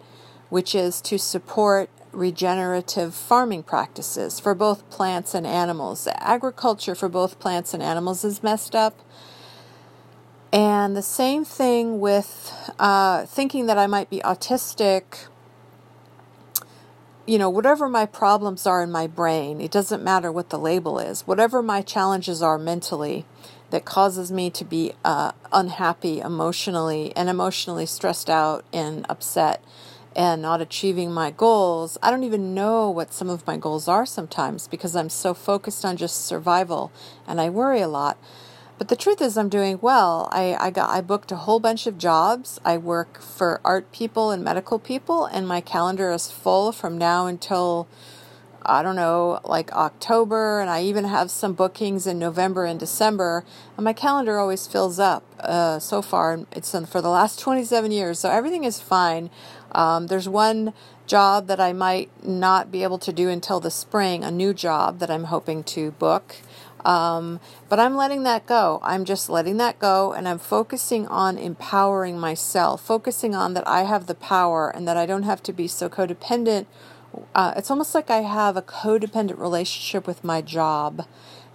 which 0.49 0.73
is 0.73 0.99
to 1.01 1.19
support 1.19 1.89
regenerative 2.13 3.13
farming 3.13 3.63
practices 3.63 4.39
for 4.39 4.53
both 4.53 4.89
plants 4.89 5.33
and 5.33 5.45
animals. 5.45 6.07
Agriculture 6.19 6.95
for 6.95 7.09
both 7.09 7.39
plants 7.39 7.73
and 7.73 7.81
animals 7.81 8.23
is 8.23 8.43
messed 8.43 8.75
up. 8.75 8.99
And 10.51 10.95
the 10.95 11.01
same 11.01 11.43
thing 11.43 11.99
with 11.99 12.53
uh, 12.77 13.25
thinking 13.25 13.65
that 13.65 13.77
I 13.77 13.87
might 13.87 14.09
be 14.09 14.19
autistic. 14.19 15.25
You 17.25 17.37
know, 17.37 17.49
whatever 17.49 17.87
my 17.87 18.05
problems 18.05 18.67
are 18.67 18.83
in 18.83 18.91
my 18.91 19.07
brain, 19.07 19.61
it 19.61 19.71
doesn't 19.71 20.03
matter 20.03 20.29
what 20.29 20.49
the 20.49 20.59
label 20.59 20.99
is. 20.99 21.21
Whatever 21.21 21.63
my 21.63 21.81
challenges 21.81 22.41
are 22.41 22.57
mentally 22.57 23.25
that 23.69 23.85
causes 23.85 24.29
me 24.29 24.49
to 24.49 24.65
be 24.65 24.91
uh, 25.05 25.31
unhappy 25.53 26.19
emotionally 26.19 27.15
and 27.15 27.29
emotionally 27.29 27.85
stressed 27.85 28.29
out 28.29 28.65
and 28.73 29.05
upset 29.07 29.63
and 30.13 30.41
not 30.41 30.59
achieving 30.59 31.13
my 31.13 31.31
goals, 31.31 31.97
I 32.03 32.11
don't 32.11 32.25
even 32.25 32.53
know 32.53 32.89
what 32.89 33.13
some 33.13 33.29
of 33.29 33.47
my 33.47 33.55
goals 33.55 33.87
are 33.87 34.05
sometimes 34.05 34.67
because 34.67 34.93
I'm 34.93 35.09
so 35.09 35.33
focused 35.33 35.85
on 35.85 35.95
just 35.95 36.25
survival 36.25 36.91
and 37.25 37.39
I 37.39 37.49
worry 37.49 37.79
a 37.79 37.87
lot. 37.87 38.17
But 38.83 38.89
the 38.89 38.97
truth 38.97 39.21
is, 39.21 39.37
I'm 39.37 39.47
doing 39.47 39.79
well. 39.81 40.27
I, 40.33 40.57
I 40.59 40.69
got 40.69 40.89
I 40.89 40.99
booked 40.99 41.31
a 41.31 41.37
whole 41.37 41.61
bunch 41.61 41.87
of 41.87 41.97
jobs. 41.97 42.59
I 42.65 42.77
work 42.77 43.21
for 43.21 43.61
art 43.63 43.89
people 43.93 44.29
and 44.29 44.43
medical 44.43 44.77
people, 44.77 45.23
and 45.23 45.47
my 45.47 45.61
calendar 45.61 46.11
is 46.11 46.29
full 46.29 46.73
from 46.73 46.97
now 46.97 47.25
until 47.25 47.87
I 48.65 48.83
don't 48.83 48.97
know, 48.97 49.39
like 49.45 49.71
October, 49.71 50.59
and 50.59 50.69
I 50.69 50.83
even 50.83 51.05
have 51.05 51.31
some 51.31 51.53
bookings 51.53 52.05
in 52.05 52.19
November 52.19 52.65
and 52.65 52.77
December, 52.77 53.45
and 53.77 53.85
my 53.85 53.93
calendar 53.93 54.37
always 54.37 54.67
fills 54.67 54.99
up. 54.99 55.23
Uh, 55.39 55.79
so 55.79 56.01
far, 56.01 56.41
it's 56.51 56.71
for 56.89 57.01
the 57.01 57.07
last 57.07 57.39
27 57.39 57.89
years, 57.89 58.19
so 58.19 58.29
everything 58.29 58.65
is 58.65 58.81
fine. 58.81 59.29
Um, 59.71 60.07
there's 60.07 60.27
one 60.27 60.73
job 61.07 61.47
that 61.47 61.61
I 61.61 61.71
might 61.71 62.09
not 62.21 62.69
be 62.69 62.83
able 62.83 62.99
to 62.99 63.13
do 63.13 63.29
until 63.29 63.61
the 63.61 63.71
spring, 63.71 64.25
a 64.25 64.31
new 64.31 64.53
job 64.53 64.99
that 64.99 65.09
I'm 65.09 65.25
hoping 65.25 65.63
to 65.63 65.91
book. 65.91 66.35
Um, 66.85 67.39
but 67.69 67.79
I'm 67.79 67.95
letting 67.95 68.23
that 68.23 68.45
go. 68.45 68.79
I'm 68.83 69.05
just 69.05 69.29
letting 69.29 69.57
that 69.57 69.79
go 69.79 70.11
and 70.11 70.27
I'm 70.27 70.39
focusing 70.39 71.07
on 71.07 71.37
empowering 71.37 72.19
myself, 72.19 72.81
focusing 72.81 73.33
on 73.33 73.53
that 73.53 73.67
I 73.67 73.83
have 73.83 74.07
the 74.07 74.15
power 74.15 74.69
and 74.69 74.87
that 74.87 74.97
I 74.97 75.05
don't 75.05 75.23
have 75.23 75.41
to 75.43 75.53
be 75.53 75.67
so 75.67 75.89
codependent. 75.89 76.65
Uh, 77.33 77.53
it's 77.55 77.71
almost 77.71 77.95
like 77.95 78.09
I 78.09 78.21
have 78.21 78.57
a 78.57 78.61
codependent 78.61 79.39
relationship 79.39 80.07
with 80.07 80.23
my 80.23 80.41
job. 80.41 81.05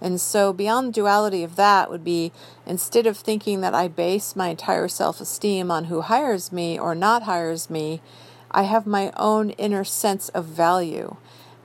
And 0.01 0.19
so, 0.21 0.53
beyond 0.53 0.89
the 0.89 1.01
duality 1.01 1.43
of 1.43 1.57
that, 1.57 1.89
would 1.89 2.05
be 2.05 2.31
instead 2.65 3.05
of 3.05 3.17
thinking 3.17 3.59
that 3.61 3.75
I 3.75 3.89
base 3.89 4.35
my 4.35 4.47
entire 4.47 4.87
self 4.87 5.19
esteem 5.19 5.69
on 5.69 5.85
who 5.85 6.01
hires 6.01 6.53
me 6.53 6.79
or 6.79 6.95
not 6.95 7.23
hires 7.23 7.69
me, 7.69 8.01
I 8.49 8.63
have 8.63 8.87
my 8.87 9.11
own 9.17 9.51
inner 9.51 9.83
sense 9.83 10.29
of 10.29 10.45
value. 10.45 11.17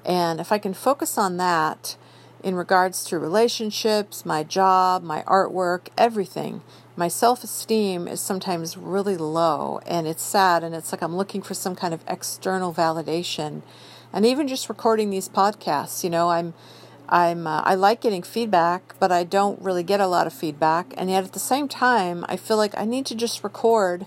And 0.04 0.40
if 0.40 0.50
I 0.50 0.58
can 0.58 0.74
focus 0.74 1.16
on 1.16 1.36
that 1.36 1.96
in 2.44 2.54
regards 2.54 3.04
to 3.04 3.18
relationships, 3.18 4.26
my 4.26 4.44
job, 4.44 5.02
my 5.02 5.22
artwork, 5.22 5.88
everything, 5.96 6.60
my 6.94 7.08
self 7.08 7.42
esteem 7.42 8.06
is 8.06 8.20
sometimes 8.20 8.76
really 8.76 9.16
low 9.16 9.80
and 9.86 10.06
it's 10.06 10.22
sad 10.22 10.62
and 10.62 10.74
it's 10.74 10.92
like 10.92 11.02
I'm 11.02 11.16
looking 11.16 11.42
for 11.42 11.54
some 11.54 11.74
kind 11.74 11.94
of 11.94 12.04
external 12.06 12.72
validation. 12.72 13.62
And 14.12 14.26
even 14.26 14.46
just 14.46 14.68
recording 14.68 15.10
these 15.10 15.28
podcasts, 15.28 16.04
you 16.04 16.10
know, 16.10 16.30
I'm 16.30 16.52
I'm 17.08 17.46
uh, 17.46 17.62
I 17.62 17.74
like 17.74 18.02
getting 18.02 18.22
feedback, 18.22 18.94
but 19.00 19.10
I 19.10 19.24
don't 19.24 19.60
really 19.60 19.82
get 19.82 20.00
a 20.00 20.06
lot 20.06 20.26
of 20.26 20.32
feedback. 20.34 20.92
And 20.98 21.10
yet 21.10 21.24
at 21.24 21.32
the 21.32 21.38
same 21.38 21.66
time, 21.66 22.26
I 22.28 22.36
feel 22.36 22.58
like 22.58 22.76
I 22.76 22.84
need 22.84 23.06
to 23.06 23.14
just 23.14 23.42
record 23.42 24.06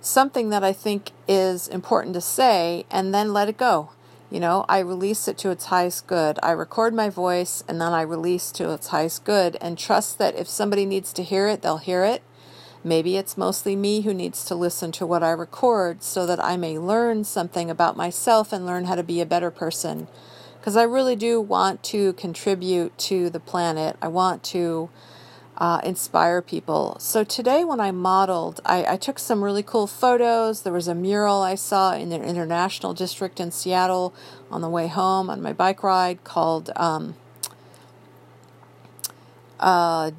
something 0.00 0.50
that 0.50 0.62
I 0.62 0.72
think 0.72 1.10
is 1.26 1.66
important 1.66 2.14
to 2.14 2.20
say 2.20 2.86
and 2.92 3.12
then 3.12 3.32
let 3.32 3.48
it 3.48 3.58
go. 3.58 3.90
You 4.30 4.40
know, 4.40 4.64
I 4.68 4.80
release 4.80 5.28
it 5.28 5.38
to 5.38 5.50
its 5.50 5.66
highest 5.66 6.08
good. 6.08 6.38
I 6.42 6.50
record 6.50 6.92
my 6.92 7.08
voice 7.08 7.62
and 7.68 7.80
then 7.80 7.92
I 7.92 8.02
release 8.02 8.50
to 8.52 8.72
its 8.72 8.88
highest 8.88 9.24
good 9.24 9.56
and 9.60 9.78
trust 9.78 10.18
that 10.18 10.34
if 10.34 10.48
somebody 10.48 10.84
needs 10.84 11.12
to 11.12 11.22
hear 11.22 11.46
it, 11.46 11.62
they'll 11.62 11.78
hear 11.78 12.04
it. 12.04 12.22
Maybe 12.82 13.16
it's 13.16 13.36
mostly 13.36 13.76
me 13.76 14.00
who 14.02 14.12
needs 14.12 14.44
to 14.44 14.54
listen 14.54 14.92
to 14.92 15.06
what 15.06 15.22
I 15.22 15.30
record 15.30 16.02
so 16.02 16.26
that 16.26 16.42
I 16.42 16.56
may 16.56 16.78
learn 16.78 17.24
something 17.24 17.70
about 17.70 17.96
myself 17.96 18.52
and 18.52 18.66
learn 18.66 18.84
how 18.84 18.96
to 18.96 19.02
be 19.02 19.20
a 19.20 19.26
better 19.26 19.50
person. 19.50 20.08
Because 20.58 20.76
I 20.76 20.82
really 20.82 21.16
do 21.16 21.40
want 21.40 21.82
to 21.84 22.12
contribute 22.14 22.98
to 22.98 23.30
the 23.30 23.40
planet. 23.40 23.96
I 24.02 24.08
want 24.08 24.42
to 24.44 24.90
uh, 25.58 25.80
inspire 25.82 26.42
people. 26.42 26.96
So 27.00 27.24
today, 27.24 27.64
when 27.64 27.80
I 27.80 27.90
modeled, 27.90 28.60
I, 28.66 28.84
I, 28.84 28.96
took 28.96 29.18
some 29.18 29.42
really 29.42 29.62
cool 29.62 29.86
photos. 29.86 30.62
There 30.62 30.72
was 30.72 30.86
a 30.86 30.94
mural 30.94 31.40
I 31.40 31.54
saw 31.54 31.94
in 31.94 32.10
the 32.10 32.22
International 32.22 32.92
District 32.92 33.40
in 33.40 33.50
Seattle 33.50 34.12
on 34.50 34.60
the 34.60 34.68
way 34.68 34.86
home 34.86 35.30
on 35.30 35.40
my 35.40 35.54
bike 35.54 35.82
ride 35.82 36.24
called. 36.24 36.70
Um, 36.76 37.16
uh, 39.58 40.10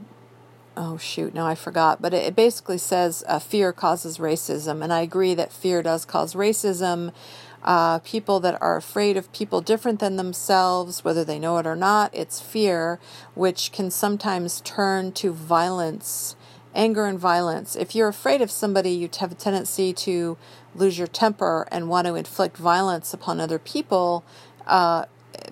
oh 0.76 0.98
shoot, 0.98 1.36
now 1.36 1.46
I 1.46 1.54
forgot, 1.54 2.02
but 2.02 2.14
it, 2.14 2.36
basically 2.36 2.80
says 2.80 3.24
uh, 3.28 3.38
fear 3.38 3.72
causes 3.72 4.18
racism, 4.18 4.84
and 4.84 4.92
I 4.92 5.02
agree 5.02 5.36
that 5.36 5.54
fear 5.54 5.84
does 5.84 6.06
cause 6.06 6.34
racism 6.34 7.14
uh, 7.68 8.00
people 8.00 8.40
that 8.40 8.58
are 8.62 8.78
afraid 8.78 9.18
of 9.18 9.32
people 9.34 9.60
different 9.60 10.00
than 10.00 10.16
themselves, 10.16 11.04
whether 11.04 11.26
they 11.26 11.38
know 11.38 11.58
it 11.58 11.68
or 11.68 11.76
not. 11.76 12.10
It's 12.14 12.40
fear, 12.40 12.98
which 13.36 13.74
can 13.74 13.92
sometimes 13.92 14.62
turn 14.62 15.12
to 15.14 15.34
violence, 15.34 16.38
anger, 16.74 17.06
and 17.06 17.20
violence. 17.20 17.76
If 17.76 17.94
you're 17.94 18.08
afraid 18.08 18.42
of 18.42 18.50
somebody, 18.50 18.92
you 18.92 19.10
have 19.20 19.34
a 19.34 19.36
tendency 19.36 19.92
to 19.92 20.38
lose 20.76 20.98
your 20.98 21.08
temper 21.08 21.68
and 21.70 21.90
want 21.90 22.08
to 22.08 22.16
inflict 22.16 22.56
violence 22.56 23.14
upon 23.14 23.42
other 23.42 23.60
people. 23.60 24.24
Uh, 24.66 25.04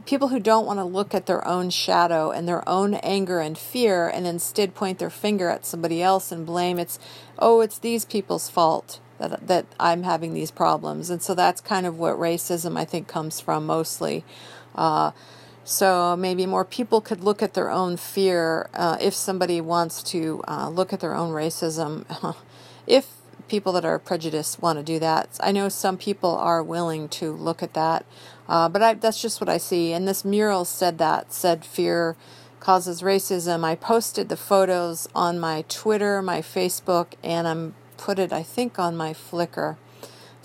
people 0.06 0.30
who 0.30 0.40
don't 0.40 0.66
want 0.66 0.80
to 0.80 0.86
look 0.86 1.14
at 1.14 1.26
their 1.26 1.46
own 1.46 1.70
shadow 1.70 2.32
and 2.32 2.48
their 2.48 2.68
own 2.68 2.94
anger 2.94 3.42
and 3.42 3.58
fear 3.58 4.08
and 4.08 4.26
instead 4.26 4.74
point 4.74 5.00
their 5.00 5.10
finger 5.10 5.50
at 5.50 5.66
somebody 5.66 6.02
else 6.02 6.32
and 6.32 6.46
blame 6.46 6.80
it's 6.80 6.98
oh 7.38 7.62
it's 7.62 7.78
these 7.78 8.04
people's 8.04 8.50
fault 8.50 9.00
that 9.20 9.48
that 9.48 9.66
I'm 9.80 10.04
having 10.04 10.34
these 10.34 10.52
problems, 10.52 11.10
and 11.10 11.22
so 11.22 11.36
that's 11.36 11.62
kind 11.62 11.86
of 11.86 11.98
what 11.98 12.16
racism 12.16 12.78
I 12.78 12.86
think 12.86 13.08
comes 13.08 13.40
from 13.40 13.66
mostly. 13.66 14.24
Uh, 14.74 15.12
so 15.64 16.16
maybe 16.16 16.46
more 16.46 16.64
people 16.64 17.02
could 17.02 17.24
look 17.24 17.42
at 17.42 17.56
their 17.56 17.72
own 17.72 17.98
fear 17.98 18.70
uh, 18.76 18.98
if 19.02 19.16
somebody 19.16 19.60
wants 19.60 20.04
to 20.04 20.44
uh, 20.48 20.70
look 20.70 20.94
at 20.94 21.00
their 21.00 21.16
own 21.16 21.32
racism. 21.32 22.06
if 22.88 23.10
people 23.48 23.74
that 23.74 23.84
are 23.84 23.98
prejudiced 23.98 24.62
want 24.62 24.78
to 24.78 24.84
do 24.84 25.00
that, 25.00 25.30
I 25.40 25.52
know 25.52 25.70
some 25.70 25.98
people 25.98 26.36
are 26.36 26.62
willing 26.62 27.10
to 27.10 27.32
look 27.32 27.64
at 27.64 27.74
that, 27.74 28.06
uh, 28.48 28.70
but 28.70 28.84
I, 28.84 28.94
that's 28.94 29.20
just 29.20 29.42
what 29.42 29.50
I 29.50 29.58
see. 29.58 29.92
And 29.92 30.08
this 30.08 30.24
mural 30.24 30.66
said 30.66 31.00
that 31.00 31.34
said 31.34 31.66
fear 31.66 32.16
causes 32.60 33.02
racism. 33.02 33.64
I 33.64 33.76
posted 33.76 34.30
the 34.30 34.38
photos 34.38 35.08
on 35.16 35.40
my 35.40 35.64
Twitter, 35.68 36.22
my 36.22 36.42
Facebook, 36.42 37.14
and 37.24 37.48
I'm 37.48 37.74
put 37.98 38.20
it, 38.20 38.32
I 38.34 38.44
think, 38.44 38.80
on 38.80 38.96
my 38.96 39.14
Flickr. 39.14 39.78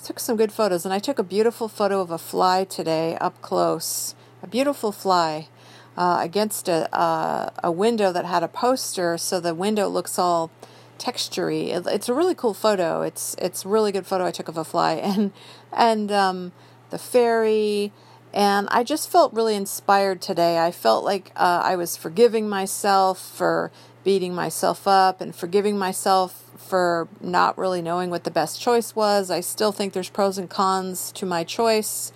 Took 0.02 0.18
some 0.18 0.36
good 0.36 0.52
photos, 0.52 0.84
and 0.84 0.94
I 0.94 0.98
took 0.98 1.18
a 1.18 1.22
beautiful 1.22 1.68
photo 1.68 2.00
of 2.00 2.10
a 2.10 2.18
fly 2.18 2.64
today 2.64 3.16
up 3.20 3.40
close. 3.42 4.14
A 4.42 4.46
beautiful 4.46 4.92
fly 4.92 5.48
uh, 5.96 6.18
against 6.22 6.68
a, 6.68 6.92
uh, 6.94 7.50
a 7.62 7.70
window 7.70 8.10
that 8.10 8.24
had 8.24 8.42
a 8.42 8.48
poster, 8.48 9.18
so 9.18 9.40
the 9.40 9.54
window 9.54 9.88
looks 9.88 10.18
all 10.18 10.50
textury. 10.98 11.68
It, 11.68 11.86
it's 11.86 12.08
a 12.08 12.14
really 12.14 12.34
cool 12.34 12.54
photo. 12.54 13.02
It's 13.02 13.34
it's 13.38 13.66
really 13.66 13.92
good 13.92 14.06
photo 14.06 14.24
I 14.24 14.30
took 14.30 14.48
of 14.48 14.56
a 14.56 14.64
fly, 14.64 14.92
and 14.94 15.32
and 15.72 16.10
um, 16.12 16.52
the 16.90 16.98
ferry. 16.98 17.92
And 18.32 18.68
I 18.70 18.84
just 18.84 19.10
felt 19.10 19.32
really 19.32 19.56
inspired 19.56 20.22
today. 20.22 20.60
I 20.60 20.70
felt 20.70 21.04
like 21.04 21.32
uh, 21.34 21.62
I 21.64 21.74
was 21.74 21.96
forgiving 21.96 22.48
myself 22.48 23.18
for 23.18 23.72
beating 24.04 24.34
myself 24.34 24.86
up 24.86 25.20
and 25.20 25.34
forgiving 25.34 25.76
myself 25.76 26.49
for 26.66 27.08
not 27.20 27.58
really 27.58 27.82
knowing 27.82 28.10
what 28.10 28.24
the 28.24 28.30
best 28.30 28.60
choice 28.60 28.94
was. 28.94 29.30
I 29.30 29.40
still 29.40 29.72
think 29.72 29.92
there's 29.92 30.10
pros 30.10 30.38
and 30.38 30.48
cons 30.48 31.10
to 31.12 31.26
my 31.26 31.42
choice, 31.42 32.12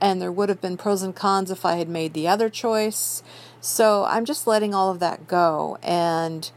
and 0.00 0.20
there 0.20 0.32
would 0.32 0.48
have 0.48 0.60
been 0.60 0.76
pros 0.76 1.02
and 1.02 1.14
cons 1.14 1.50
if 1.50 1.64
I 1.64 1.76
had 1.76 1.88
made 1.88 2.12
the 2.12 2.28
other 2.28 2.50
choice. 2.50 3.22
So 3.60 4.04
I'm 4.04 4.24
just 4.24 4.46
letting 4.46 4.74
all 4.74 4.90
of 4.90 5.00
that 5.00 5.26
go. 5.26 5.78
And 5.82 6.50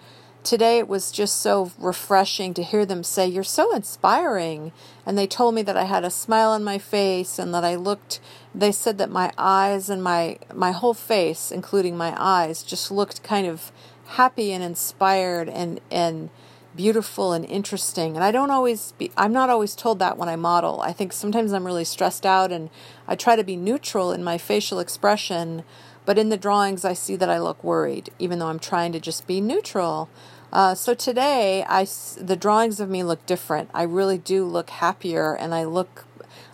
today 0.44 0.80
it 0.80 0.88
was 0.88 1.12
just 1.12 1.38
so 1.38 1.72
refreshing 1.78 2.54
to 2.56 2.64
hear 2.64 2.86
them 2.86 3.04
say, 3.04 3.28
You're 3.28 3.44
so 3.44 3.74
inspiring. 3.74 4.74
And 5.06 5.18
they 5.18 5.28
told 5.28 5.56
me 5.56 5.62
that 5.62 5.78
I 5.78 5.86
had 5.86 6.04
a 6.04 6.10
smile 6.10 6.50
on 6.50 6.64
my 6.64 6.78
face 6.78 7.40
and 7.40 7.54
that 7.54 7.64
I 7.64 7.76
looked, 7.76 8.20
they 8.54 8.74
said 8.74 8.98
that 8.98 9.10
my 9.10 9.32
eyes 9.38 9.90
and 9.90 10.04
my, 10.04 10.38
my 10.54 10.72
whole 10.72 10.94
face, 10.94 11.52
including 11.52 11.96
my 11.96 12.14
eyes, 12.18 12.64
just 12.64 12.92
looked 12.92 13.24
kind 13.24 13.48
of 13.48 13.72
happy 14.08 14.52
and 14.52 14.64
inspired 14.64 15.48
and, 15.48 15.80
and, 15.90 16.30
beautiful 16.78 17.34
and 17.34 17.44
interesting. 17.46 18.16
And 18.16 18.24
I 18.24 18.32
don't 18.32 18.52
always 18.52 18.94
be, 18.94 19.12
I'm 19.18 19.34
not 19.34 19.50
always 19.50 19.76
told 19.76 20.00
that 20.00 20.18
when 20.18 20.30
I 20.30 20.38
model. 20.38 20.80
I 20.80 20.94
think 20.94 21.12
sometimes 21.12 21.52
I'm 21.52 21.66
really 21.66 21.84
stressed 21.84 22.26
out 22.26 22.52
and 22.52 22.70
I 23.08 23.16
try 23.16 23.36
to 23.36 23.44
be 23.44 23.58
neutral 23.58 24.14
in 24.14 24.24
my 24.24 24.38
facial 24.38 24.80
expression, 24.80 25.64
but 26.06 26.18
in 26.18 26.30
the 26.30 26.38
drawings 26.38 26.86
I 26.86 26.94
see 26.94 27.18
that 27.18 27.30
I 27.30 27.40
look 27.40 27.62
worried, 27.64 28.12
even 28.20 28.40
though 28.40 28.48
I'm 28.48 28.60
trying 28.60 28.94
to 28.94 29.00
just 29.00 29.28
be 29.28 29.42
neutral. 29.42 30.10
Uh, 30.54 30.74
so 30.74 30.94
today, 30.94 31.66
I 31.68 31.86
the 32.18 32.38
drawings 32.38 32.80
of 32.80 32.90
me 32.90 33.04
look 33.04 33.26
different. 33.26 33.70
I 33.74 33.84
really 33.84 34.18
do 34.18 34.46
look 34.46 34.70
happier, 34.70 35.34
and 35.34 35.54
I 35.54 35.66
look, 35.66 36.06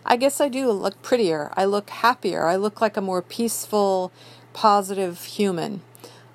I 0.04 0.18
guess 0.18 0.42
I 0.42 0.50
do 0.50 0.72
look 0.72 1.00
prettier. 1.04 1.52
I 1.56 1.66
look 1.66 1.90
happier. 1.92 2.48
I 2.48 2.56
look 2.56 2.82
like 2.82 2.98
a 2.98 3.02
more 3.02 3.22
peaceful, 3.22 4.12
positive 4.52 5.24
human. 5.24 5.82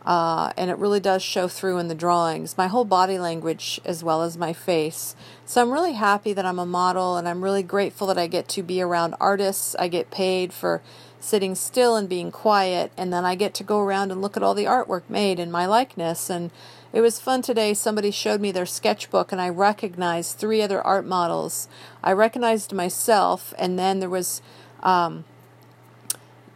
Uh, 0.06 0.52
and 0.56 0.70
it 0.70 0.78
really 0.78 1.00
does 1.00 1.22
show 1.22 1.48
through 1.48 1.78
in 1.78 1.88
the 1.88 1.94
drawings, 1.94 2.56
my 2.56 2.66
whole 2.66 2.84
body 2.84 3.18
language 3.18 3.80
as 3.84 4.02
well 4.02 4.22
as 4.22 4.38
my 4.38 4.52
face. 4.52 5.14
So 5.44 5.60
I'm 5.60 5.70
really 5.70 5.92
happy 5.92 6.32
that 6.32 6.46
I'm 6.46 6.58
a 6.58 6.64
model, 6.64 7.16
and 7.16 7.28
I'm 7.28 7.44
really 7.44 7.62
grateful 7.62 8.06
that 8.06 8.18
I 8.18 8.26
get 8.26 8.48
to 8.48 8.62
be 8.62 8.80
around 8.80 9.16
artists. 9.20 9.76
I 9.78 9.88
get 9.88 10.10
paid 10.10 10.52
for 10.52 10.80
sitting 11.20 11.54
still 11.54 11.96
and 11.96 12.08
being 12.08 12.30
quiet, 12.30 12.90
and 12.96 13.12
then 13.12 13.24
I 13.24 13.34
get 13.34 13.52
to 13.54 13.64
go 13.64 13.80
around 13.80 14.10
and 14.10 14.22
look 14.22 14.36
at 14.36 14.42
all 14.42 14.54
the 14.54 14.64
artwork 14.64 15.02
made 15.08 15.38
in 15.38 15.50
my 15.50 15.66
likeness. 15.66 16.30
And 16.30 16.52
it 16.92 17.02
was 17.02 17.20
fun 17.20 17.42
today. 17.42 17.74
Somebody 17.74 18.10
showed 18.10 18.40
me 18.40 18.50
their 18.50 18.66
sketchbook, 18.66 19.30
and 19.30 19.40
I 19.40 19.48
recognized 19.50 20.38
three 20.38 20.62
other 20.62 20.80
art 20.80 21.04
models. 21.04 21.68
I 22.02 22.12
recognized 22.12 22.72
myself, 22.72 23.52
and 23.58 23.78
then 23.78 24.00
there 24.00 24.08
was. 24.08 24.40
Um, 24.82 25.24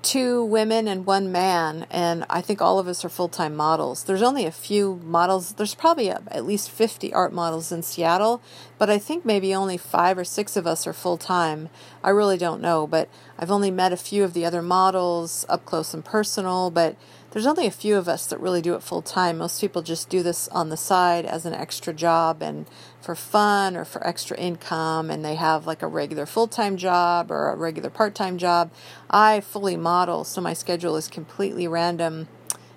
two 0.03 0.45
women 0.45 0.89
and 0.89 1.07
one 1.07 1.31
man, 1.31 1.87
and 1.91 2.25
I 2.29 2.41
think 2.41 2.61
all 2.61 2.79
of 2.79 2.89
us 2.89 3.05
are 3.05 3.09
full 3.09 3.29
time 3.29 3.55
models. 3.55 4.05
There's 4.05 4.23
only 4.23 4.45
a 4.45 4.53
few 4.53 5.01
models, 5.05 5.53
there's 5.53 5.75
probably 5.75 6.09
a, 6.09 6.21
at 6.29 6.45
least 6.45 6.71
50 6.71 7.13
art 7.15 7.33
models 7.33 7.71
in 7.71 7.83
Seattle, 7.83 8.43
but 8.79 8.91
I 8.91 8.99
think 8.99 9.25
maybe 9.25 9.55
only 9.55 9.77
five 9.77 10.19
or 10.19 10.25
six 10.25 10.57
of 10.57 10.67
us 10.67 10.87
are 10.87 10.93
full 10.93 11.17
time. 11.17 11.69
I 12.03 12.11
really 12.11 12.37
don't 12.37 12.61
know, 12.61 12.87
but 12.87 13.09
I've 13.39 13.51
only 13.51 13.71
met 13.71 13.93
a 13.93 13.97
few 13.97 14.25
of 14.25 14.35
the 14.35 14.45
other 14.45 14.63
models 14.63 15.47
up 15.49 15.65
close 15.65 15.95
and 15.95 16.05
personal, 16.05 16.71
but 16.71 16.97
there's 17.33 17.47
only 17.47 17.67
a 17.67 17.71
few 17.71 17.97
of 17.97 18.09
us 18.09 18.27
that 18.27 18.39
really 18.41 18.61
do 18.61 18.75
it 18.75 18.83
full 18.83 19.01
time. 19.01 19.39
Most 19.39 19.61
people 19.61 19.81
just 19.81 20.11
do 20.11 20.23
this 20.23 20.49
on 20.49 20.69
the 20.69 20.77
side 20.77 21.25
as 21.25 21.47
an 21.47 21.55
extra 21.55 21.95
job 21.95 22.43
and 22.43 22.67
for 23.01 23.15
fun 23.15 23.75
or 23.75 23.85
for 23.85 24.07
extra 24.07 24.37
income, 24.39 25.11
and 25.11 25.25
they 25.25 25.35
have 25.35 25.67
like 25.67 25.83
a 25.83 25.87
regular 25.87 26.27
full 26.27 26.47
time 26.47 26.77
job 26.77 27.31
or 27.31 27.49
a 27.49 27.57
regular 27.57 27.91
part 27.91 28.15
time 28.15 28.37
job. 28.37 28.71
I 29.11 29.41
fully 29.41 29.77
model, 29.77 30.25
so 30.25 30.41
my 30.41 30.53
schedule 30.53 30.95
is 30.97 31.09
completely 31.09 31.67
random 31.67 32.29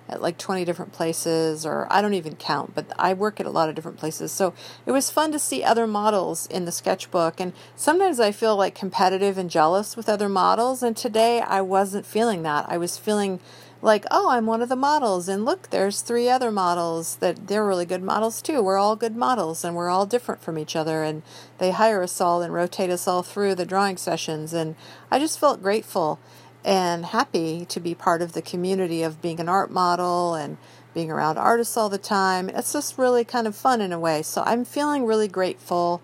at 0.08 0.22
like 0.22 0.38
20 0.38 0.64
different 0.64 0.92
places, 0.92 1.66
or 1.66 1.86
I 1.90 2.00
don't 2.00 2.14
even 2.14 2.36
count, 2.36 2.74
but 2.74 2.92
I 2.98 3.12
work 3.12 3.40
at 3.40 3.46
a 3.46 3.50
lot 3.50 3.68
of 3.68 3.74
different 3.74 3.98
places. 3.98 4.32
So 4.32 4.54
it 4.86 4.92
was 4.92 5.10
fun 5.10 5.32
to 5.32 5.38
see 5.38 5.64
other 5.64 5.86
models 5.86 6.46
in 6.46 6.64
the 6.64 6.72
sketchbook. 6.72 7.40
And 7.40 7.52
sometimes 7.74 8.20
I 8.20 8.32
feel 8.32 8.56
like 8.56 8.74
competitive 8.74 9.36
and 9.36 9.50
jealous 9.50 9.96
with 9.96 10.08
other 10.08 10.28
models. 10.28 10.82
And 10.82 10.96
today 10.96 11.40
I 11.40 11.60
wasn't 11.60 12.06
feeling 12.06 12.42
that. 12.42 12.66
I 12.68 12.78
was 12.78 12.96
feeling 12.96 13.40
like, 13.82 14.04
oh, 14.10 14.30
I'm 14.30 14.46
one 14.46 14.62
of 14.62 14.68
the 14.68 14.76
models, 14.76 15.28
and 15.28 15.44
look, 15.44 15.70
there's 15.70 16.00
three 16.00 16.28
other 16.28 16.50
models 16.50 17.16
that 17.16 17.46
they're 17.46 17.64
really 17.66 17.84
good 17.84 18.02
models 18.02 18.40
too. 18.40 18.62
We're 18.62 18.78
all 18.78 18.96
good 18.96 19.16
models, 19.16 19.64
and 19.64 19.76
we're 19.76 19.90
all 19.90 20.06
different 20.06 20.42
from 20.42 20.58
each 20.58 20.74
other, 20.74 21.02
and 21.02 21.22
they 21.58 21.70
hire 21.70 22.02
us 22.02 22.20
all 22.20 22.42
and 22.42 22.52
rotate 22.52 22.90
us 22.90 23.06
all 23.06 23.22
through 23.22 23.54
the 23.54 23.66
drawing 23.66 23.96
sessions, 23.96 24.52
and 24.52 24.76
I 25.10 25.18
just 25.18 25.38
felt 25.38 25.62
grateful 25.62 26.18
and 26.64 27.06
happy 27.06 27.64
to 27.66 27.78
be 27.78 27.94
part 27.94 28.22
of 28.22 28.32
the 28.32 28.42
community 28.42 29.02
of 29.02 29.22
being 29.22 29.38
an 29.38 29.48
art 29.48 29.70
model 29.70 30.34
and 30.34 30.56
being 30.94 31.10
around 31.10 31.38
artists 31.38 31.76
all 31.76 31.88
the 31.88 31.98
time. 31.98 32.48
It's 32.48 32.72
just 32.72 32.98
really 32.98 33.24
kind 33.24 33.46
of 33.46 33.54
fun 33.54 33.80
in 33.80 33.92
a 33.92 34.00
way. 34.00 34.22
So 34.22 34.42
I'm 34.44 34.64
feeling 34.64 35.04
really 35.04 35.28
grateful, 35.28 36.00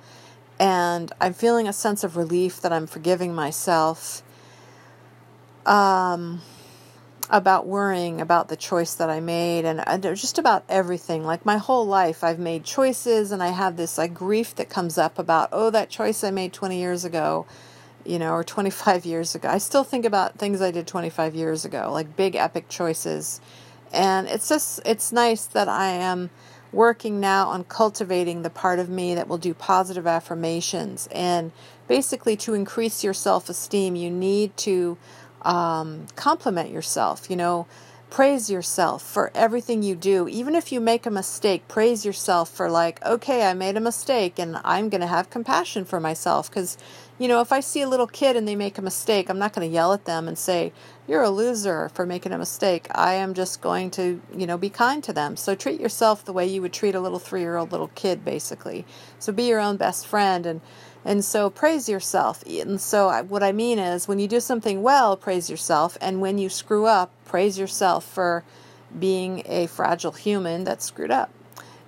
and 0.61 1.11
I'm 1.21 1.33
feeling 1.33 1.67
a 1.67 1.73
sense 1.73 2.05
of 2.05 2.17
relief 2.17 2.61
that 2.61 2.73
I'm 2.73 2.87
forgiving 2.87 3.35
myself. 3.35 4.23
Um, 5.67 6.43
about 7.33 7.67
worrying 7.67 8.21
about 8.21 8.49
the 8.49 8.57
choice 8.57 8.95
that 8.95 9.09
I 9.09 9.19
made 9.19 9.65
and, 9.65 9.83
and 9.89 10.03
just 10.03 10.37
about 10.39 10.65
everything. 10.69 11.25
Like 11.25 11.47
my 11.47 11.57
whole 11.57 11.87
life, 11.87 12.23
I've 12.23 12.39
made 12.39 12.63
choices 12.63 13.33
and 13.33 13.43
I 13.43 13.49
have 13.49 13.79
this 13.79 13.97
like 13.97 14.13
grief 14.13 14.55
that 14.57 14.69
comes 14.69 14.99
up 14.99 15.19
about, 15.19 15.49
oh, 15.51 15.71
that 15.71 15.89
choice 15.89 16.23
I 16.23 16.31
made 16.31 16.53
20 16.53 16.79
years 16.79 17.07
ago, 17.07 17.47
you 18.05 18.19
know, 18.19 18.35
or 18.35 18.45
25 18.45 19.07
years 19.07 19.35
ago. 19.35 19.49
I 19.49 19.57
still 19.57 19.83
think 19.83 20.05
about 20.05 20.39
things 20.39 20.61
I 20.61 20.71
did 20.71 20.87
25 20.87 21.35
years 21.35 21.65
ago, 21.65 21.91
like 21.91 22.17
big 22.17 22.37
epic 22.37 22.69
choices. 22.69 23.41
And 23.95 24.29
it's 24.29 24.51
just, 24.51 24.81
it's 24.85 25.11
nice 25.11 25.47
that 25.47 25.69
I 25.69 25.87
am 25.89 26.29
working 26.71 27.19
now 27.19 27.49
on 27.49 27.65
cultivating 27.65 28.43
the 28.43 28.51
part 28.51 28.79
of 28.79 28.91
me 28.91 29.15
that 29.15 29.29
will 29.29 29.39
do 29.39 29.55
positive 29.55 30.07
affirmations. 30.07 31.09
And 31.13 31.53
basically, 31.89 32.37
to 32.39 32.55
increase 32.55 33.05
your 33.05 33.15
self 33.15 33.49
esteem, 33.49 33.97
you 33.97 34.11
need 34.11 34.57
to 34.59 34.99
um, 35.43 36.07
compliment 36.17 36.71
yourself, 36.71 37.29
you 37.31 37.37
know, 37.37 37.67
praise 38.13 38.51
yourself 38.51 39.03
for 39.03 39.31
everything 39.35 39.83
you 39.83 39.97
do. 39.97 40.29
Even 40.29 40.55
if 40.55 40.71
you 40.71 40.81
make 40.81 41.07
a 41.07 41.11
mistake, 41.11 41.67
praise 41.67 42.05
yourself 42.05 42.51
for, 42.51 42.71
like, 42.71 43.03
okay, 43.07 43.49
I 43.49 43.55
made 43.55 43.75
a 43.79 43.81
mistake 43.81 44.39
and 44.39 44.59
I'm 44.65 44.91
going 44.91 45.01
to 45.01 45.07
have 45.07 45.31
compassion 45.31 45.87
for 45.87 45.99
myself. 45.99 46.51
Because, 46.51 46.77
you 47.19 47.27
know, 47.27 47.41
if 47.41 47.53
I 47.53 47.61
see 47.61 47.81
a 47.81 47.89
little 47.89 48.07
kid 48.07 48.37
and 48.37 48.47
they 48.47 48.55
make 48.55 48.77
a 48.77 48.83
mistake, 48.83 49.31
I'm 49.31 49.39
not 49.39 49.55
going 49.55 49.67
to 49.67 49.75
yell 49.75 49.95
at 49.95 50.05
them 50.05 50.29
and 50.29 50.37
say, 50.37 50.75
you're 51.09 51.23
a 51.23 51.31
loser 51.31 51.89
for 51.89 52.05
making 52.05 52.33
a 52.33 52.39
mistake. 52.39 52.87
I 52.95 53.15
am 53.15 53.33
just 53.33 53.63
going 53.63 53.91
to, 53.93 54.21
you 54.37 54.47
know, 54.47 54.59
be 54.59 54.69
kind 54.69 55.03
to 55.05 55.15
them. 55.15 55.37
So 55.39 55.55
treat 55.55 55.81
yourself 55.81 56.23
the 56.23 56.35
way 56.35 56.47
you 56.47 56.61
would 56.61 56.75
treat 56.75 56.95
a 56.95 57.01
little 57.01 57.19
three 57.19 57.41
year 57.41 57.57
old 57.57 57.73
little 57.73 57.91
kid, 57.95 58.27
basically. 58.27 58.85
So 59.19 59.33
be 59.33 59.45
your 59.45 59.59
own 59.59 59.79
best 59.79 60.07
friend 60.07 60.45
and 60.45 60.61
and 61.05 61.25
so 61.25 61.51
praise 61.51 61.89
yourself. 61.89 62.43
And 62.47 62.81
so 62.81 63.09
I, 63.09 63.23
what 63.23 63.43
I 63.43 63.53
mean 63.53 63.79
is 63.79 64.07
when 64.07 64.19
you 64.19 64.29
do 64.29 64.41
something 64.41 64.83
well, 64.83 65.17
praise 65.17 65.51
yourself. 65.51 65.99
And 66.01 66.21
when 66.21 66.39
you 66.39 66.49
screw 66.49 66.87
up, 66.87 67.11
praise 67.25 67.59
yourself 67.59 68.05
for 68.05 68.45
being 68.99 69.43
a 69.47 69.67
fragile 69.67 70.13
human 70.13 70.65
that 70.65 70.83
screwed 70.83 71.11
up 71.11 71.31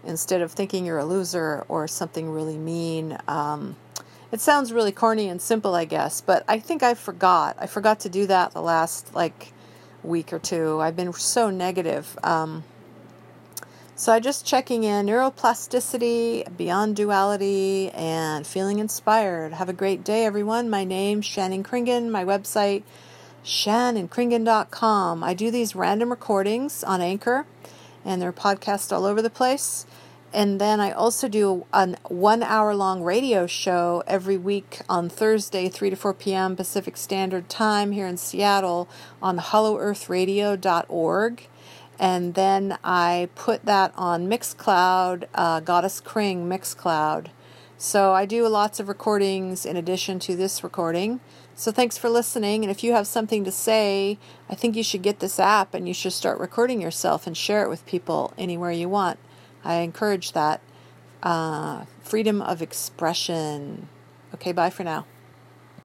instead 0.05 0.41
of 0.41 0.53
thinking 0.53 0.85
you're 0.85 0.99
a 0.99 1.05
loser 1.05 1.65
or 1.69 1.87
something 1.87 2.31
really 2.31 2.59
mean. 2.59 3.17
Um, 3.29 3.77
it 4.33 4.41
sounds 4.41 4.73
really 4.73 4.93
corny 4.93 5.29
and 5.29 5.41
simple, 5.41 5.75
I 5.75 5.85
guess, 5.85 6.21
but 6.21 6.45
I 6.49 6.59
think 6.59 6.83
I 6.83 6.95
forgot. 6.95 7.57
I 7.61 7.67
forgot 7.67 8.01
to 8.01 8.09
do 8.09 8.27
that 8.27 8.53
the 8.53 8.63
last 8.63 9.15
like 9.15 9.53
week 10.03 10.33
or 10.33 10.39
two. 10.39 10.81
I've 10.81 10.97
been 10.97 11.13
so 11.13 11.51
negative. 11.51 12.19
Um, 12.25 12.65
so 13.97 14.13
I 14.13 14.19
just 14.19 14.45
checking 14.45 14.83
in 14.83 15.07
neuroplasticity, 15.07 16.57
beyond 16.57 16.97
duality, 16.97 17.91
and 17.91 18.45
feeling 18.45 18.81
inspired. 18.81 19.53
Have 19.53 19.69
a 19.69 19.73
great 19.73 20.03
day, 20.03 20.25
everyone. 20.25 20.69
My 20.69 20.83
name's 20.83 21.27
Shannon 21.27 21.63
Kringen. 21.63 22.11
My 22.11 22.25
website, 22.25 22.83
shannonkringen.com. 23.45 25.23
I 25.23 25.35
do 25.35 25.53
these 25.53 25.77
random 25.77 26.11
recordings 26.11 26.83
on 26.83 27.01
Anchor, 27.01 27.47
and 28.05 28.21
they're 28.21 28.33
podcast 28.33 28.93
all 28.93 29.07
over 29.07 29.23
the 29.23 29.31
place. 29.31 29.87
And 30.33 30.61
then 30.61 30.81
I 30.81 30.91
also 30.91 31.29
do 31.29 31.65
a 31.73 31.95
one 32.09 32.43
hour 32.43 32.75
long 32.75 33.05
radio 33.05 33.47
show 33.47 34.03
every 34.09 34.37
week 34.37 34.81
on 34.89 35.09
Thursday, 35.09 35.69
3 35.69 35.91
to 35.91 35.97
4 35.97 36.15
p.m. 36.15 36.57
Pacific 36.57 36.97
Standard 36.97 37.49
Time 37.49 37.93
here 37.93 38.09
in 38.09 38.17
Seattle 38.17 38.89
on 39.23 39.39
hollowearthradio.org 39.39 41.47
and 41.99 42.35
then 42.35 42.79
I 42.83 43.29
put 43.35 43.65
that 43.65 43.93
on 43.97 44.29
Mixcloud, 44.29 45.25
uh, 45.35 45.61
Goddess 45.61 46.01
Kring 46.01 46.49
Mixcloud. 46.49 47.29
So 47.77 48.13
I 48.13 48.25
do 48.25 48.47
lots 48.49 48.81
of 48.81 48.89
recordings 48.89 49.67
in 49.67 49.77
addition 49.77 50.19
to 50.21 50.37
this 50.37 50.65
recording. 50.65 51.21
So 51.55 51.71
thanks 51.71 51.97
for 51.97 52.09
listening. 52.09 52.65
And 52.65 52.71
if 52.71 52.83
you 52.83 52.93
have 52.93 53.07
something 53.07 53.45
to 53.45 53.53
say, 53.53 54.19
I 54.49 54.55
think 54.55 54.75
you 54.75 54.83
should 54.83 55.03
get 55.03 55.21
this 55.21 55.39
app 55.39 55.75
and 55.75 55.87
you 55.87 55.95
should 55.95 56.13
start 56.13 56.41
recording 56.41 56.81
yourself 56.81 57.27
and 57.27 57.37
share 57.37 57.63
it 57.63 57.69
with 57.69 57.87
people 57.87 58.33
anywhere 58.37 58.73
you 58.73 58.89
want. 58.89 59.19
I 59.65 59.77
encourage 59.77 60.33
that. 60.33 60.61
Uh, 61.23 61.85
freedom 62.03 62.43
of 62.43 62.61
expression. 62.61 63.89
Okay, 64.35 64.53
bye 64.53 64.71
for 64.71 64.85
now. 64.85 65.07